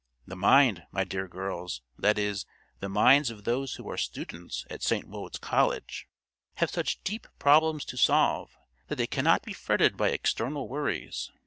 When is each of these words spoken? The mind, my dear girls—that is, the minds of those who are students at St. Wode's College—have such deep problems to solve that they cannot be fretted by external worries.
The 0.25 0.35
mind, 0.35 0.87
my 0.91 1.03
dear 1.03 1.27
girls—that 1.27 2.17
is, 2.17 2.47
the 2.79 2.89
minds 2.89 3.29
of 3.29 3.43
those 3.43 3.75
who 3.75 3.87
are 3.87 3.97
students 3.99 4.65
at 4.67 4.81
St. 4.81 5.07
Wode's 5.07 5.37
College—have 5.37 6.71
such 6.71 7.03
deep 7.03 7.27
problems 7.37 7.85
to 7.85 7.97
solve 7.97 8.57
that 8.87 8.95
they 8.95 9.05
cannot 9.05 9.43
be 9.43 9.53
fretted 9.53 9.95
by 9.97 10.09
external 10.09 10.67
worries. 10.67 11.29